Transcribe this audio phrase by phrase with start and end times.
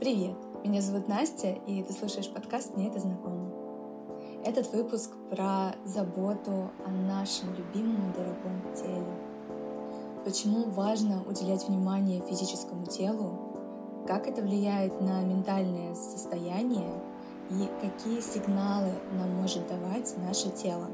[0.00, 0.36] Привет!
[0.64, 3.50] Меня зовут Настя, и ты слушаешь подкаст «Мне это знакомо».
[4.44, 9.04] Этот выпуск про заботу о нашем любимом и дорогом теле.
[10.24, 13.40] Почему важно уделять внимание физическому телу,
[14.06, 16.92] как это влияет на ментальное состояние
[17.50, 20.86] и какие сигналы нам может давать наше тело.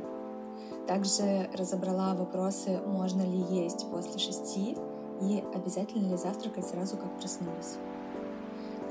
[0.89, 4.79] Также разобрала вопросы, можно ли есть после шести
[5.21, 7.77] и обязательно ли завтракать сразу, как проснулись.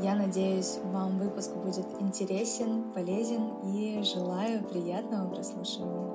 [0.04, 3.42] Я надеюсь, вам выпуск будет интересен, полезен
[3.74, 6.13] и желаю приятного прослушивания.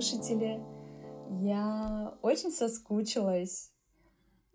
[0.00, 0.60] Слушатели!
[1.40, 3.72] Я очень соскучилась,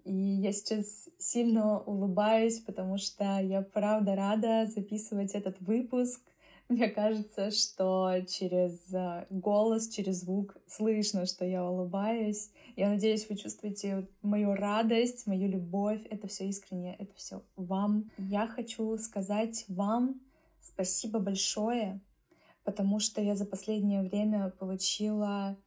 [0.05, 6.21] и я сейчас сильно улыбаюсь, потому что я правда рада записывать этот выпуск.
[6.69, 12.49] Мне кажется, что через э, голос, через звук слышно, что я улыбаюсь.
[12.77, 16.01] Я надеюсь, вы чувствуете мою радость, мою любовь.
[16.09, 18.09] Это все искренне, это все вам.
[18.17, 20.21] Я хочу сказать вам
[20.61, 21.99] спасибо большое
[22.63, 25.57] потому что я за последнее время получила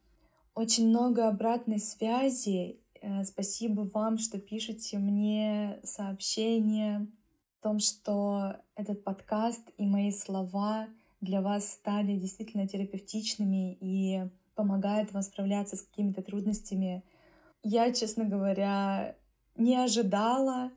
[0.53, 2.79] очень много обратной связи.
[3.01, 7.07] Э, спасибо вам, что пишете мне сообщения
[7.59, 10.87] о том, что этот подкаст и мои слова
[11.21, 17.03] для вас стали действительно терапевтичными и помогают вам справляться с какими-то трудностями.
[17.63, 19.15] Я, честно говоря,
[19.55, 20.71] не ожидала,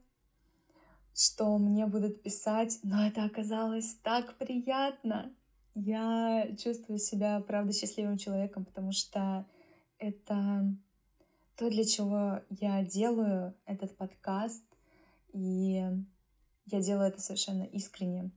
[1.15, 5.35] что мне будут писать, но это оказалось так приятно.
[5.75, 9.47] Я чувствую себя, правда, счастливым человеком, потому что
[9.99, 10.75] это
[11.57, 14.65] то, для чего я делаю этот подкаст,
[15.33, 15.83] и
[16.67, 18.31] я делаю это совершенно искренне.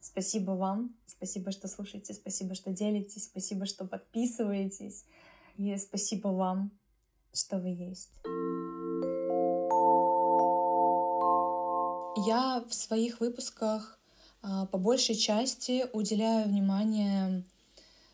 [0.00, 5.04] Спасибо вам, спасибо, что слушаете, спасибо, что делитесь, спасибо, что подписываетесь,
[5.56, 6.72] и спасибо вам,
[7.32, 8.10] что вы есть.
[12.26, 14.01] Я в своих выпусках
[14.42, 17.44] по большей части уделяю внимание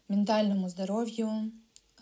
[0.08, 1.52] ментальному здоровью,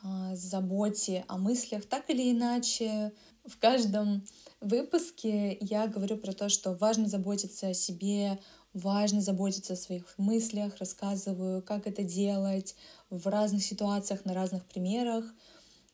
[0.02, 3.12] а, заботе о мыслях, так или иначе.
[3.44, 4.24] В каждом
[4.60, 8.38] выпуске я говорю про то, что важно заботиться о себе,
[8.72, 12.76] важно заботиться о своих мыслях, рассказываю, как это делать
[13.10, 15.24] в разных ситуациях, на разных примерах.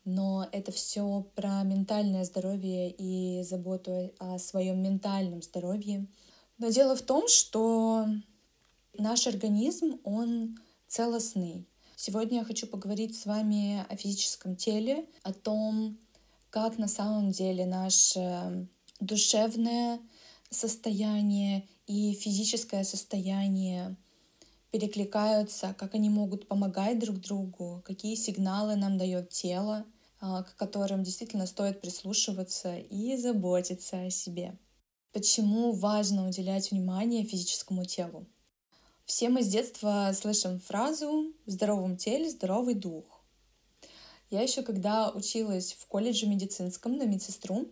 [0.05, 6.07] Но это все про ментальное здоровье и заботу о своем ментальном здоровье.
[6.63, 8.07] Но дело в том, что
[8.97, 10.57] наш организм, он
[10.87, 11.67] целостный.
[11.97, 15.97] Сегодня я хочу поговорить с вами о физическом теле, о том,
[16.49, 18.69] как на самом деле наше
[19.01, 19.99] душевное
[20.51, 23.97] состояние и физическое состояние
[24.71, 29.83] перекликаются, как они могут помогать друг другу, какие сигналы нам дает тело,
[30.21, 34.57] а, к которым действительно стоит прислушиваться и заботиться о себе.
[35.13, 38.25] Почему важно уделять внимание физическому телу?
[39.05, 43.21] Все мы с детства слышим фразу «в здоровом теле здоровый дух».
[44.31, 47.67] Я еще когда училась в колледже медицинском на медсестру,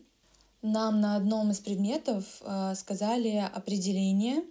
[0.61, 4.43] нам на одном из предметов э, сказали определение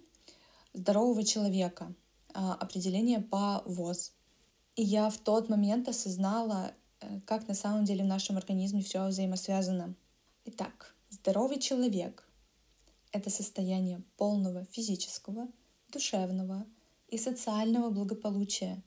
[0.73, 1.93] здорового человека,
[2.33, 4.11] э, определение по ВОЗ.
[4.75, 9.07] И я в тот момент осознала, э, как на самом деле в нашем организме все
[9.07, 9.95] взаимосвязано.
[10.43, 12.27] Итак, здоровый человек
[13.11, 15.47] это состояние полного физического,
[15.91, 16.65] душевного
[17.07, 18.81] и социального благополучия,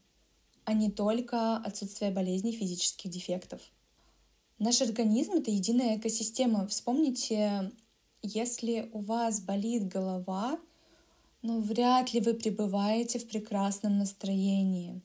[0.64, 3.60] а не только отсутствие болезней физических дефектов.
[4.58, 6.66] Наш организм— это единая экосистема.
[6.66, 7.72] Вспомните,
[8.22, 10.58] если у вас болит голова,
[11.42, 15.02] но вряд ли вы пребываете в прекрасном настроении.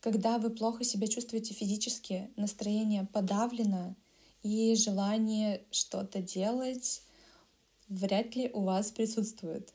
[0.00, 3.96] Когда вы плохо себя чувствуете физически, настроение подавлено,
[4.42, 7.02] и желание что-то делать
[7.92, 9.72] вряд ли у вас присутствует.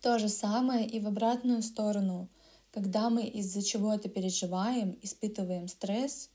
[0.00, 2.28] То же самое и в обратную сторону.
[2.72, 6.30] Когда мы из-за чего-то переживаем, испытываем стресс,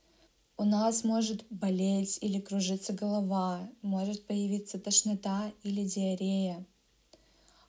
[0.55, 6.65] у нас может болеть или кружиться голова, может появиться тошнота или диарея.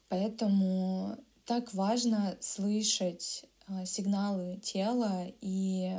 [0.09, 5.99] Поэтому так важно слышать а, сигналы тела и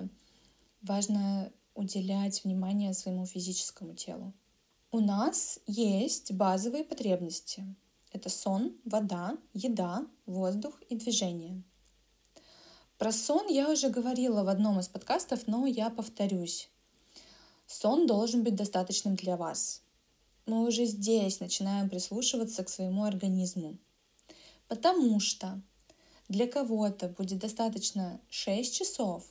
[0.82, 4.34] важно уделять внимание своему физическому телу.
[4.92, 7.64] У нас есть базовые потребности.
[8.12, 11.62] Это сон, вода, еда, воздух и движение.
[12.98, 16.72] Про сон я уже говорила в одном из подкастов, но я повторюсь.
[17.68, 19.84] Сон должен быть достаточным для вас.
[20.48, 23.78] Мы уже здесь начинаем прислушиваться к своему организму.
[24.68, 25.62] Потому что
[26.30, 29.24] для кого-то будет достаточно 6 часов,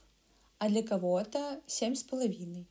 [0.58, 2.64] а для кого-то 7,5.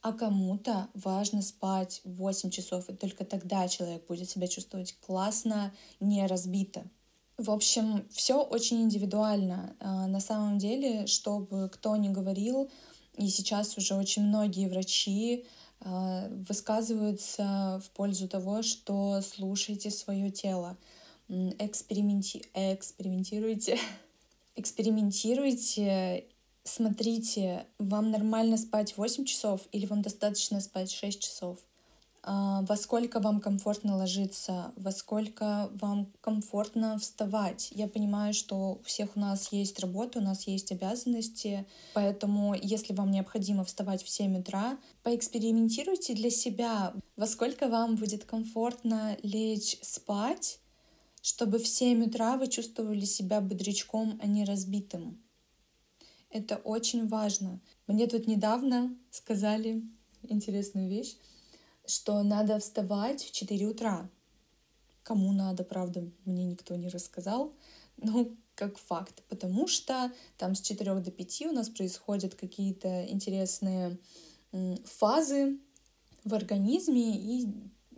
[0.00, 6.26] А кому-то важно спать 8 часов, и только тогда человек будет себя чувствовать классно, не
[6.26, 6.84] разбито.
[7.36, 9.76] В общем, все очень индивидуально.
[9.80, 12.70] А, на самом деле, чтобы кто ни говорил,
[13.16, 15.44] и сейчас уже очень многие врачи
[15.80, 20.76] а, высказываются в пользу того, что слушайте свое тело
[21.28, 22.44] эксперименти...
[22.54, 23.78] экспериментируйте,
[24.56, 26.26] экспериментируйте,
[26.68, 31.58] смотрите, вам нормально спать 8 часов или вам достаточно спать 6 часов.
[32.22, 37.70] А, во сколько вам комфортно ложиться, во сколько вам комфортно вставать.
[37.74, 42.92] Я понимаю, что у всех у нас есть работа, у нас есть обязанности, поэтому если
[42.92, 49.78] вам необходимо вставать в 7 утра, поэкспериментируйте для себя, во сколько вам будет комфортно лечь
[49.82, 50.58] спать,
[51.22, 55.22] чтобы в 7 утра вы чувствовали себя бодрячком, а не разбитым.
[56.30, 57.60] Это очень важно.
[57.86, 59.82] Мне тут недавно сказали
[60.22, 61.16] интересную вещь,
[61.86, 64.10] что надо вставать в 4 утра.
[65.02, 67.54] Кому надо, правда, мне никто не рассказал,
[67.96, 73.96] ну, как факт, потому что там с 4 до 5 у нас происходят какие-то интересные
[74.84, 75.58] фазы
[76.24, 77.48] в организме, и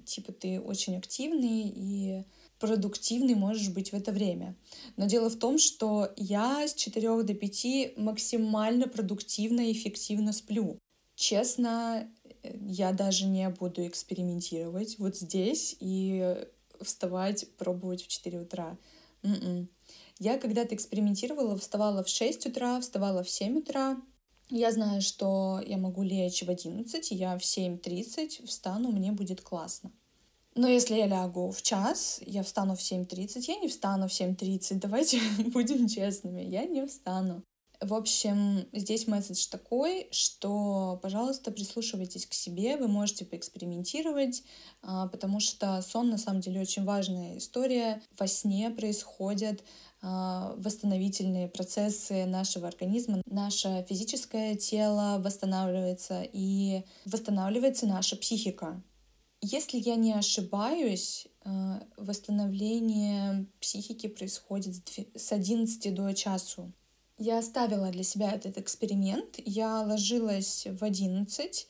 [0.04, 2.24] типа ты очень активный, и
[2.60, 4.54] продуктивный можешь быть в это время.
[4.96, 10.78] Но дело в том, что я с 4 до 5 максимально продуктивно и эффективно сплю.
[11.16, 12.08] Честно,
[12.42, 16.36] я даже не буду экспериментировать вот здесь и
[16.80, 18.78] вставать, пробовать в 4 утра.
[19.22, 19.44] Mm-mm.
[19.44, 19.68] М-м.
[20.18, 24.00] Я когда-то экспериментировала, вставала в 6 утра, вставала в 7 утра.
[24.50, 29.92] Я знаю, что я могу лечь в 11, я в 7.30 встану, мне будет классно.
[30.60, 34.74] Но если я лягу в час, я встану в 7.30, я не встану в 7.30.
[34.74, 35.18] Давайте
[35.54, 37.42] будем честными, я не встану.
[37.80, 44.42] В общем, здесь месседж такой, что, пожалуйста, прислушивайтесь к себе, вы можете поэкспериментировать,
[44.82, 48.02] а, потому что сон на самом деле очень важная история.
[48.18, 49.64] Во сне происходят
[50.02, 53.22] а, восстановительные процессы нашего организма.
[53.24, 58.82] Наше физическое тело восстанавливается и восстанавливается наша психика.
[59.42, 64.74] Если я не ошибаюсь, э, восстановление психики происходит
[65.14, 66.72] с 11 до часу.
[67.16, 69.36] Я оставила для себя этот эксперимент.
[69.44, 71.68] Я ложилась в 11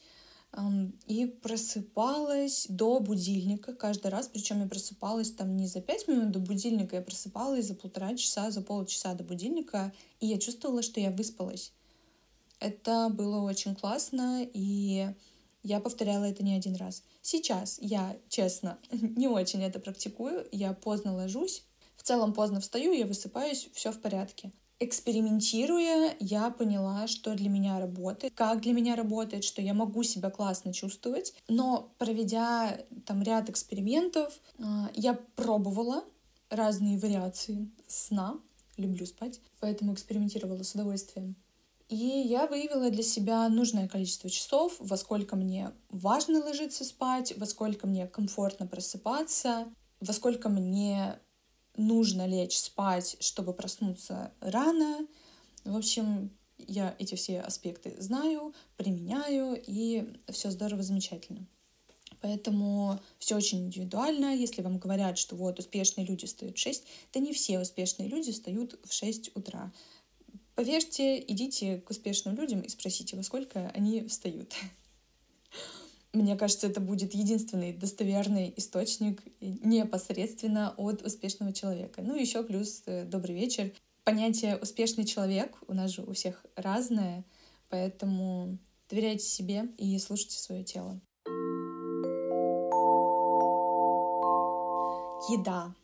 [1.07, 4.29] и просыпалась до будильника каждый раз.
[4.29, 8.51] Причем я просыпалась там не за 5 минут до будильника, я просыпалась за полтора часа,
[8.51, 11.73] за полчаса до будильника, и я чувствовала, что я выспалась.
[12.59, 15.15] Это было очень классно, и
[15.63, 17.03] я повторяла это не один раз.
[17.23, 20.47] Сейчас я, честно, не очень это практикую.
[20.53, 21.65] Я поздно ложусь,
[21.97, 24.53] в целом поздно встаю, я высыпаюсь, все в порядке.
[24.83, 30.31] Экспериментируя, я поняла, что для меня работает, как для меня работает, что я могу себя
[30.31, 31.35] классно чувствовать.
[31.49, 36.03] Но проведя там ряд экспериментов, а, я пробовала
[36.49, 38.41] разные вариации сна.
[38.79, 41.37] Люблю спать, поэтому экспериментировала с удовольствием.
[41.91, 47.47] И я выявила для себя нужное количество часов, во сколько мне важно ложиться спать, во
[47.47, 49.67] сколько мне комфортно просыпаться,
[49.99, 51.19] во сколько мне
[51.77, 55.05] нужно лечь спать, чтобы проснуться рано.
[55.65, 61.45] В общем, я эти все аспекты знаю, применяю, и все здорово, замечательно.
[62.21, 64.37] Поэтому все очень индивидуально.
[64.37, 68.31] Если вам говорят, что вот успешные люди встают в 6, то не все успешные люди
[68.31, 69.73] встают в 6 утра.
[70.61, 74.53] Поверьте, идите к успешным людям и спросите, во сколько они встают.
[76.13, 82.03] Мне кажется, это будет единственный достоверный источник непосредственно от успешного человека.
[82.03, 83.73] Ну, еще плюс э, добрый вечер.
[84.05, 87.25] Понятие успешный человек у нас же у всех разное,
[87.71, 88.59] поэтому
[88.91, 91.01] доверяйте себе и слушайте свое тело.
[95.31, 95.75] Еда.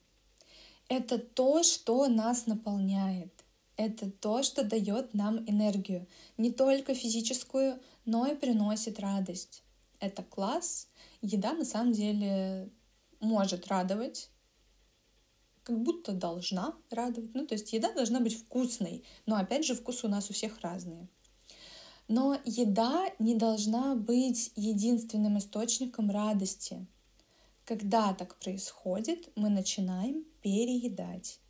[0.91, 3.36] Это то, что нас наполняет
[3.77, 6.07] это то, что дает нам энергию,
[6.37, 9.63] не только физическую, но и приносит радость.
[10.01, 10.89] Это класс.
[11.23, 12.71] Еда на самом деле
[13.21, 14.31] может радовать,
[15.63, 17.35] как будто должна радовать.
[17.35, 20.61] Ну, то есть еда должна быть вкусной, но опять же вкусы у нас у всех
[20.61, 21.09] разные.
[22.09, 26.87] Но еда не должна быть единственным источником радости.
[27.65, 31.41] Когда так происходит, мы начинаем переедать.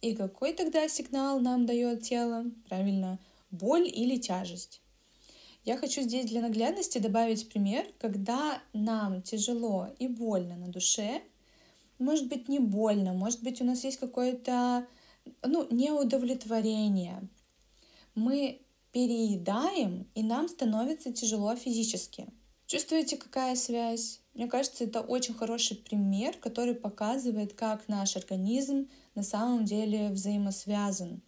[0.00, 2.44] И какой тогда сигнал нам дает тело?
[2.68, 3.18] Правильно,
[3.50, 4.80] боль или тяжесть.
[5.64, 11.22] Я хочу здесь для наглядности добавить пример, когда нам тяжело и больно на душе,
[11.98, 14.86] может быть не больно, может быть у нас есть какое-то
[15.42, 17.28] ну, неудовлетворение.
[18.14, 18.62] Мы
[18.92, 22.28] переедаем, и нам становится тяжело физически.
[22.68, 24.20] Чувствуете, какая связь?
[24.34, 31.22] Мне кажется, это очень хороший пример, который показывает, как наш организм на самом деле взаимосвязан.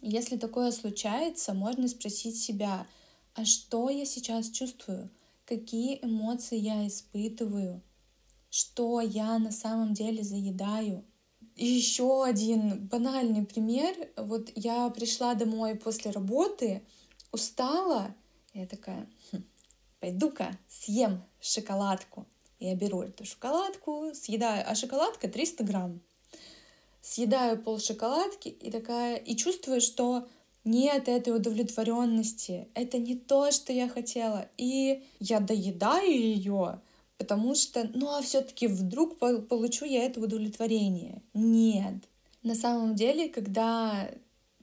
[0.00, 2.86] Если такое случается, можно спросить себя,
[3.34, 5.10] а что я сейчас чувствую?
[5.44, 7.82] Какие эмоции я испытываю?
[8.48, 11.04] Что я на самом деле заедаю?
[11.56, 13.94] Еще один банальный пример.
[14.16, 16.82] Вот я пришла домой после работы,
[17.32, 18.14] устала,
[18.54, 19.42] я такая, хм,
[20.00, 22.26] пойду-ка съем шоколадку.
[22.58, 26.00] Я беру эту шоколадку, съедаю, а шоколадка 300 грамм.
[27.00, 30.28] Съедаю пол шоколадки и такая, и чувствую, что
[30.64, 32.68] нет этой удовлетворенности.
[32.74, 34.48] Это не то, что я хотела.
[34.58, 36.80] И я доедаю ее,
[37.16, 41.22] потому что, ну а все-таки вдруг получу я это удовлетворение.
[41.32, 41.94] Нет.
[42.42, 44.10] На самом деле, когда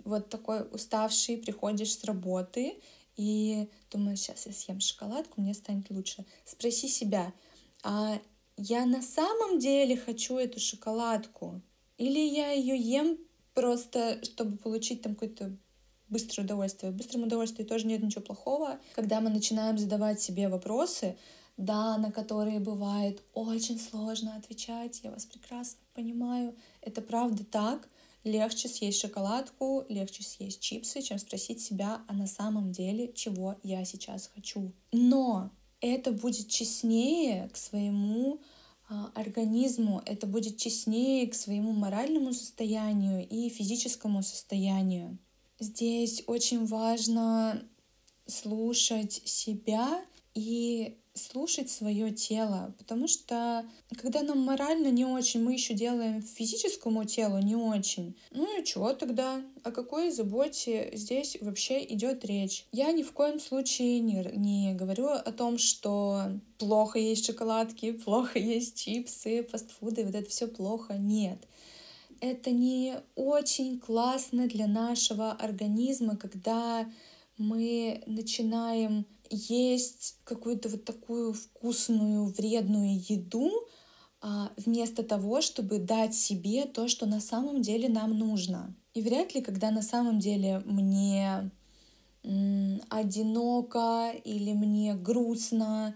[0.03, 2.75] вот такой уставший приходишь с работы
[3.17, 6.25] и думаешь, сейчас я съем шоколадку, мне станет лучше.
[6.45, 7.33] Спроси себя,
[7.83, 8.19] а
[8.55, 11.61] я на самом деле хочу эту шоколадку?
[11.97, 13.17] Или я ее ем
[13.53, 15.57] просто, чтобы получить там какое-то
[16.09, 16.91] быстрое удовольствие.
[16.91, 18.79] В быстром удовольствии тоже нет ничего плохого.
[18.95, 21.17] Когда мы начинаем задавать себе вопросы,
[21.57, 27.89] да, на которые бывает очень сложно отвечать, я вас прекрасно понимаю, это правда так,
[28.27, 33.83] легче съесть шоколадку, легче съесть чипсы, чем спросить себя, а на самом деле, чего я
[33.85, 34.71] сейчас хочу.
[34.91, 38.39] Но это будет честнее к своему
[38.89, 45.17] а, организму, это будет честнее к своему моральному состоянию и физическому состоянию.
[45.59, 47.63] Здесь очень важно
[48.27, 53.65] слушать себя и слушать свое тело, потому что
[54.01, 58.15] когда нам морально не очень, мы еще делаем физическому телу не очень.
[58.31, 59.41] Ну и чего тогда?
[59.63, 62.65] О какой заботе здесь вообще идет речь?
[62.71, 66.23] Я ни в коем случае не, не говорю о том, что
[66.57, 70.93] плохо есть шоколадки, плохо есть чипсы, фастфуды, вот это все плохо.
[70.93, 71.39] Нет
[72.19, 76.89] это не очень классно для нашего организма, когда
[77.37, 83.51] мы начинаем есть какую-то вот такую вкусную, вредную еду,
[84.21, 88.75] а, вместо того, чтобы дать себе то, что на самом деле нам нужно.
[88.93, 91.51] И вряд ли, когда на самом деле мне
[92.89, 95.95] одиноко или мне грустно,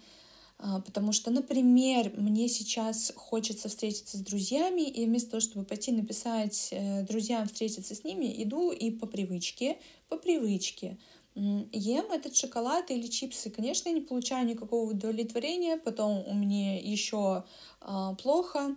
[0.64, 5.92] а, потому что, например, мне сейчас хочется встретиться с друзьями, и вместо того, чтобы пойти
[5.92, 11.00] написать э, друзьям, встретиться с ними, иду и по привычке, по привычке
[11.36, 17.46] ем этот шоколад или чипсы, конечно, я не получаю никакого удовлетворения, потом у меня еще
[17.82, 18.76] э, плохо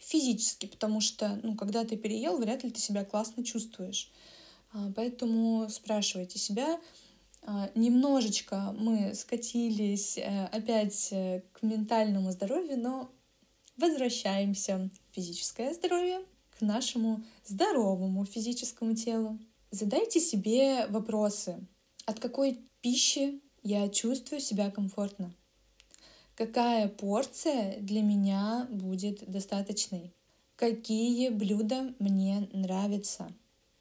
[0.00, 4.10] физически, потому что, ну, когда ты переел, вряд ли ты себя классно чувствуешь.
[4.72, 6.80] Э, поэтому спрашивайте себя.
[7.42, 13.10] Э, немножечко мы скатились э, опять э, к ментальному здоровью, но
[13.76, 16.20] возвращаемся физическое здоровье,
[16.56, 19.38] к нашему здоровому физическому телу.
[19.72, 21.66] Задайте себе вопросы.
[22.04, 25.32] От какой пищи я чувствую себя комфортно?
[26.34, 30.12] Какая порция для меня будет достаточной?
[30.56, 33.32] Какие блюда мне нравятся?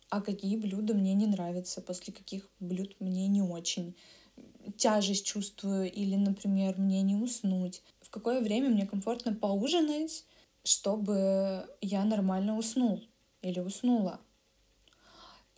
[0.09, 1.81] А какие блюда мне не нравятся?
[1.81, 3.95] После каких блюд мне не очень?
[4.77, 7.81] Тяжесть чувствую или, например, мне не уснуть?
[8.01, 10.25] В какое время мне комфортно поужинать,
[10.63, 13.01] чтобы я нормально уснул
[13.41, 14.19] или уснула?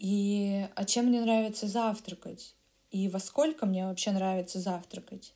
[0.03, 2.55] И а чем мне нравится завтракать?
[2.91, 5.33] И во сколько мне вообще нравится завтракать?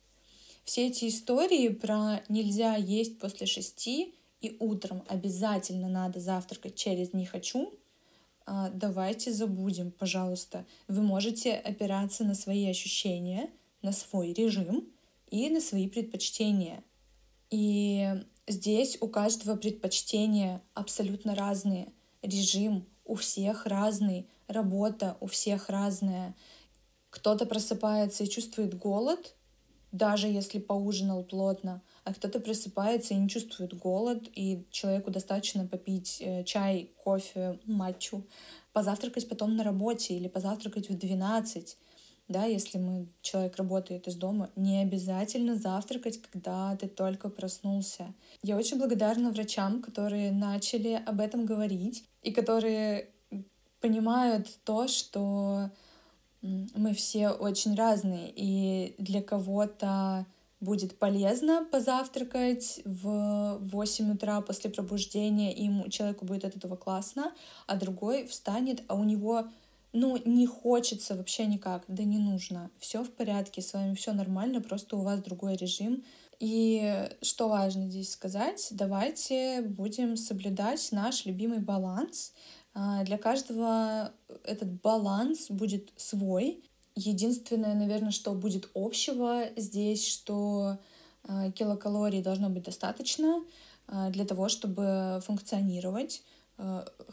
[0.62, 7.24] Все эти истории про нельзя есть после шести и утром обязательно надо завтракать через не
[7.24, 7.72] хочу,
[8.44, 10.66] а, давайте забудем, пожалуйста.
[10.86, 13.48] Вы можете опираться на свои ощущения,
[13.80, 14.86] на свой режим
[15.30, 16.84] и на свои предпочтения.
[17.48, 21.88] И здесь у каждого предпочтения абсолютно разные.
[22.20, 26.34] Режим у всех разный, работа у всех разная.
[27.10, 29.34] Кто-то просыпается и чувствует голод,
[29.92, 36.18] даже если поужинал плотно, а кто-то просыпается и не чувствует голод, и человеку достаточно попить
[36.20, 38.26] э, чай, кофе, матчу,
[38.72, 41.76] позавтракать потом на работе или позавтракать в 12.
[42.28, 48.12] Да, если мы, человек работает из дома, не обязательно завтракать, когда ты только проснулся.
[48.42, 53.08] Я очень благодарна врачам, которые начали об этом говорить и которые
[53.80, 55.70] понимают то, что
[56.42, 60.26] мы все очень разные, и для кого-то
[60.60, 67.32] будет полезно позавтракать в 8 утра после пробуждения, и ему, человеку будет от этого классно,
[67.66, 69.48] а другой встанет, а у него
[69.92, 72.70] ну, не хочется вообще никак, да не нужно.
[72.78, 76.04] Все в порядке, с вами все нормально, просто у вас другой режим.
[76.40, 82.32] И что важно здесь сказать, давайте будем соблюдать наш любимый баланс.
[82.78, 84.12] А, для каждого
[84.44, 86.62] этот баланс будет свой.
[86.94, 90.78] Единственное, наверное, что будет общего здесь, что
[91.24, 93.42] а, килокалорий должно быть достаточно
[93.88, 96.22] а, для того, чтобы функционировать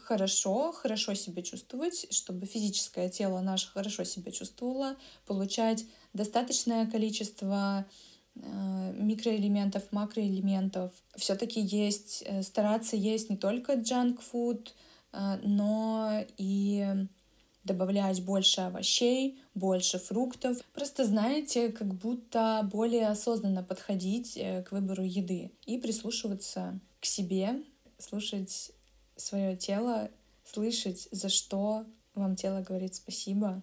[0.02, 7.86] хорошо, хорошо себя чувствовать, чтобы физическое тело наше хорошо себя чувствовало, получать достаточное количество
[8.34, 10.90] микроэлементов, макроэлементов.
[11.14, 14.70] Все-таки есть, э, стараться есть не только junk food,
[15.42, 17.06] но и
[17.66, 20.58] добавлять больше овощей, больше фруктов.
[20.72, 27.62] Просто, знаете, как будто более осознанно подходить э, к выбору еды и прислушиваться к себе,
[27.98, 28.70] слушать
[29.16, 30.10] свое тело,
[30.44, 33.62] слышать, за что вам тело говорит спасибо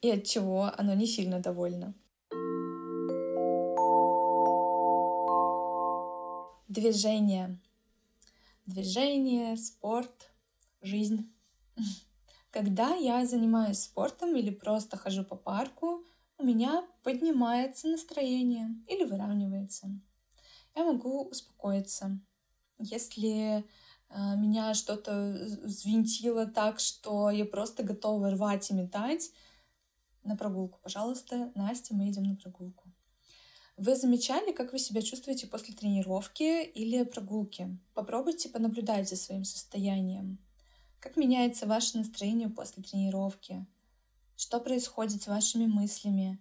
[0.00, 1.94] и от чего оно не сильно довольно.
[6.68, 7.58] Движение.
[8.66, 10.30] Движение, спорт—
[10.84, 11.32] жизнь.
[12.50, 16.04] Когда я занимаюсь спортом или просто хожу по парку,
[16.38, 19.88] у меня поднимается настроение или выравнивается.
[20.74, 22.20] Я могу успокоиться.
[22.78, 23.62] Если э,
[24.36, 29.30] меня что-то взвинтило так, что я просто готова рвать и метать,
[30.24, 32.90] на прогулку, пожалуйста, Настя, мы идем на прогулку.
[33.76, 37.78] Вы замечали, как вы себя чувствуете после тренировки или прогулки?
[37.92, 40.38] Попробуйте понаблюдать за своим состоянием.
[41.04, 43.66] Как меняется ваше настроение после тренировки?
[44.36, 46.38] Что происходит с вашими мыслями?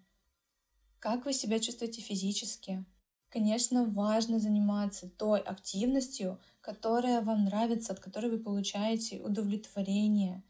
[0.99, 2.85] Как вы себя чувствуете физически?
[3.27, 10.41] Конечно, важно заниматься той активностью, которая вам нравится, от которой вы получаете удовлетворение.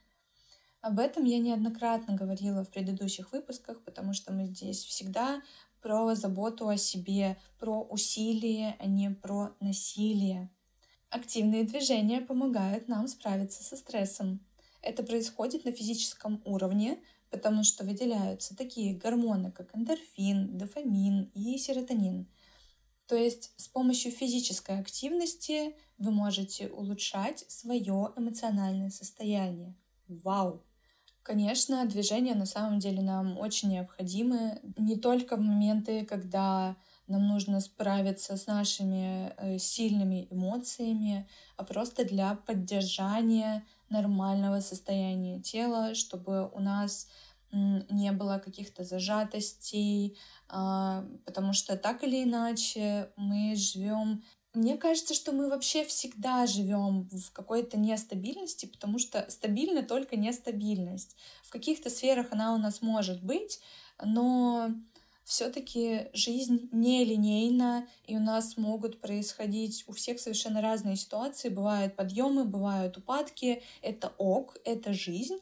[0.82, 5.42] Об этом я неоднократно говорила в предыдущих выпусках, потому что мы здесь всегда
[5.82, 10.52] про заботу о себе, про усилие, а не про насилие.
[11.14, 14.40] Активные движения помогают нам справиться со стрессом.
[14.82, 16.98] Это происходит на физическом уровне,
[17.30, 22.26] потому что выделяются такие гормоны, как эндорфин, дофамин и серотонин.
[23.06, 29.76] То есть с помощью физической активности вы можете улучшать свое эмоциональное состояние.
[30.08, 30.64] Вау!
[31.22, 36.76] Конечно, движения на самом деле нам очень необходимы не только в моменты, когда
[37.14, 45.96] нам нужно справиться с нашими э, сильными эмоциями, а просто для поддержания нормального состояния тела,
[45.96, 47.08] чтобы у нас
[47.52, 50.18] не было каких-то зажатостей,
[50.50, 54.24] а, потому что так или иначе мы живем
[54.56, 61.16] мне кажется, что мы вообще всегда живем в какой-то нестабильности, потому что стабильна только нестабильность.
[61.42, 63.60] В каких-то сферах она у нас может быть,
[64.00, 64.70] но
[65.24, 71.50] все-таки жизнь нелинейна, и у нас могут происходить у всех совершенно разные ситуации.
[71.50, 73.64] Бывают подъемы, бывают упадки.
[73.82, 75.38] Это ок, это жизнь.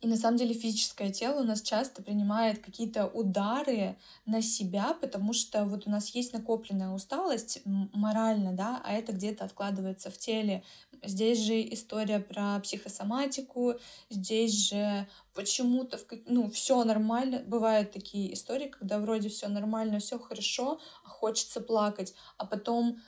[0.00, 5.32] И на самом деле физическое тело у нас часто принимает какие-то удары на себя, потому
[5.32, 10.62] что вот у нас есть накопленная усталость морально, да, а это где-то откладывается в теле.
[11.02, 13.74] Здесь же история про психосоматику,
[14.08, 17.42] здесь же почему-то, ну, все нормально.
[17.44, 23.00] Бывают такие истории, когда вроде все нормально, все хорошо, а хочется плакать, а потом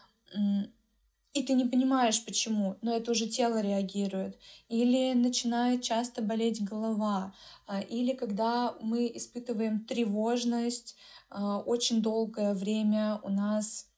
[1.33, 4.38] и ты не понимаешь почему, но это уже тело реагирует.
[4.69, 7.35] Или начинает часто болеть голова,
[7.66, 10.97] а, или когда мы испытываем тревожность
[11.29, 13.88] а, очень долгое время, у нас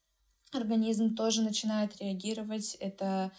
[0.53, 2.75] организм тоже начинает реагировать.
[2.81, 3.33] Это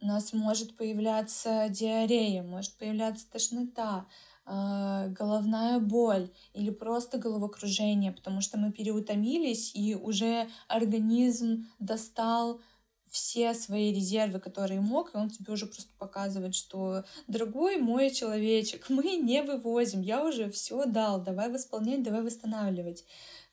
[0.00, 4.06] у нас может появляться диарея, может появляться тошнота,
[4.44, 12.60] а, головная боль или просто головокружение, потому что мы переутомились, и уже организм достал
[13.10, 18.86] все свои резервы, которые мог, и он тебе уже просто показывает, что, дорогой мой человечек,
[18.88, 23.04] мы не вывозим, я уже все дал, давай восполнять, давай восстанавливать.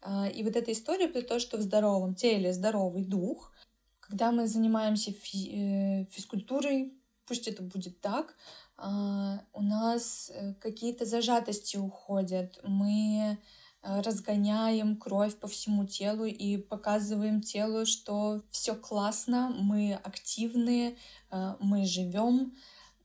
[0.01, 3.51] А, и вот эта история про то, что в здоровом теле здоровый дух,
[3.99, 6.93] когда мы занимаемся фи- э, физкультурой,
[7.25, 8.35] пусть это будет так,
[8.75, 13.37] а, у нас э, какие-то зажатости уходят, мы
[13.83, 20.97] разгоняем кровь по всему телу и показываем телу, что все классно, мы активные,
[21.31, 22.53] э, мы живем.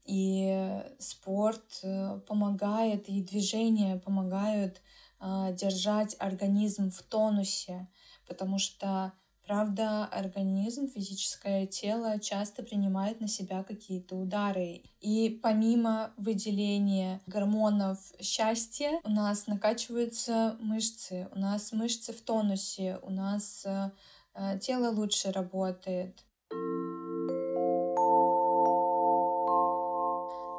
[0.05, 4.81] И спорт э, помогает, и движение помогают
[5.21, 7.89] держать организм в тонусе,
[8.29, 9.13] потому что
[9.49, 14.83] Правда, организм, физическое тело часто принимает на себя какие-то удары.
[15.01, 23.11] И помимо выделения гормонов счастья, у нас накачиваются мышцы, у нас мышцы в тонусе, у
[23.11, 23.91] нас э,
[24.35, 26.23] э тело лучше работает.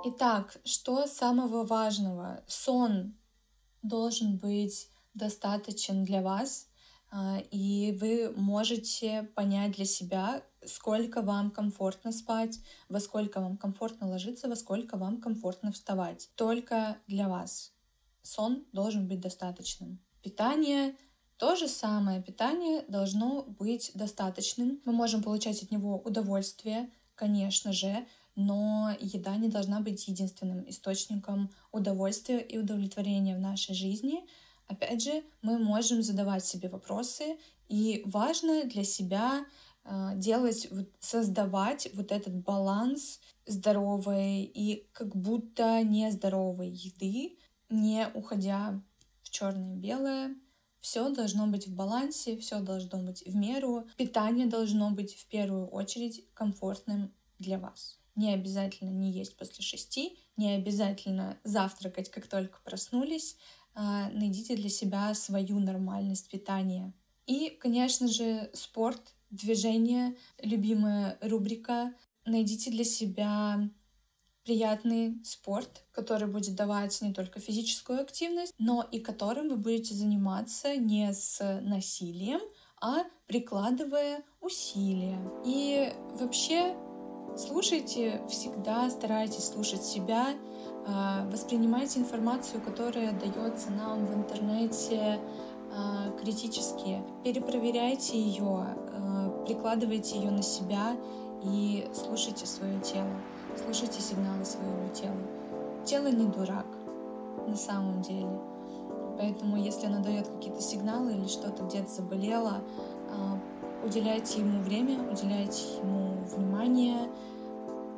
[0.05, 2.43] Итак, что самого важного?
[2.47, 3.13] Сон
[3.83, 6.69] должен быть достаточен для вас,
[7.51, 14.47] и вы можете понять для себя, сколько вам комфортно спать, во сколько вам комфортно ложиться,
[14.47, 16.29] во сколько вам комфортно вставать.
[16.35, 17.73] Только для вас.
[18.21, 19.99] Сон должен быть достаточным.
[20.21, 20.95] Питание
[21.37, 22.21] то же самое.
[22.21, 24.81] Питание должно быть достаточным.
[24.83, 31.49] Мы можем получать от него удовольствие, конечно же, но еда не должна быть единственным источником
[31.71, 34.25] удовольствия и удовлетворения в нашей жизни.
[34.69, 37.37] Опять же, мы можем задавать себе вопросы,
[37.69, 39.45] и важно для себя
[39.83, 48.79] э, делать, создавать вот этот баланс здоровой и как будто нездоровой еды, не уходя
[49.23, 50.35] в черное и белое.
[50.79, 53.87] Все должно быть в балансе, все должно быть в меру.
[53.97, 57.99] Питание должно быть в первую очередь комфортным для вас.
[58.15, 63.37] Не обязательно не есть после шести, не обязательно завтракать, как только проснулись.
[63.73, 66.93] А, найдите для себя свою нормальность питания.
[67.25, 71.93] И, конечно же, спорт, движение, любимая рубрика.
[72.25, 73.69] Найдите для себя
[74.43, 80.75] приятный спорт, который будет давать не только физическую активность, но и которым вы будете заниматься
[80.75, 82.41] не с насилием,
[82.81, 85.19] а прикладывая усилия.
[85.45, 86.75] И вообще
[87.37, 90.35] слушайте всегда, старайтесь слушать себя,
[91.31, 95.19] воспринимайте информацию, которая дается нам в интернете
[95.71, 100.97] а, критически, перепроверяйте ее, а, прикладывайте ее на себя
[101.43, 103.11] и слушайте свое тело,
[103.63, 105.17] слушайте сигналы своего тела.
[105.85, 106.65] Тело не дурак
[107.47, 108.39] на самом деле.
[109.17, 112.61] Поэтому, если оно дает какие-то сигналы или что-то где-то заболело,
[113.83, 117.09] уделяйте ему время, уделяйте ему внимание,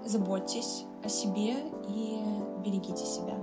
[0.06, 2.20] заботьтесь о себе и
[2.64, 3.38] берегите себя.